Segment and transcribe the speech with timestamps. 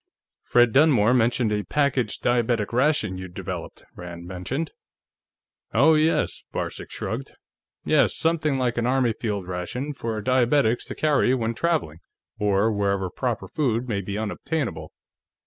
[0.41, 4.71] "Fred Dunmore mentioned a packaged diabetic ration you'd developed," Rand mentioned.
[5.75, 7.33] "Oh, yes." Varcek shrugged.
[7.85, 8.17] "Yes.
[8.17, 11.99] Something like an Army field ration, for diabetics to carry when traveling,
[12.39, 14.91] or wherever proper food may be unobtainable.